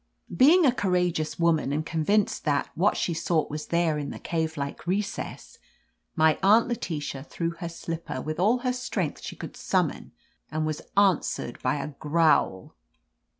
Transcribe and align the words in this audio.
"Being 0.35 0.65
a 0.65 0.71
courageous 0.73 1.37
woman 1.37 1.71
and 1.71 1.85
convinced 1.85 2.43
that 2.45 2.69
what 2.73 2.97
she 2.97 3.13
sought 3.13 3.51
was 3.51 3.67
there 3.67 3.99
in 3.99 4.09
the 4.09 4.17
cave 4.17 4.57
like 4.57 4.87
recess, 4.87 5.59
my 6.15 6.39
Aunt 6.41 6.67
Letitia 6.67 7.21
threw 7.23 7.51
her 7.59 7.69
slipper 7.69 8.19
with 8.19 8.39
all 8.39 8.57
the 8.57 8.73
strength 8.73 9.21
she 9.21 9.35
could 9.35 9.55
summon, 9.55 10.11
and 10.49 10.65
was 10.65 10.81
answered 10.97 11.61
by 11.61 11.75
a 11.75 11.89
growl. 11.89 12.73